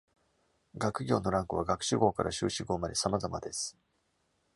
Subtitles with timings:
[0.75, 3.77] 学業のランクは、学士号から修士号まで様々です。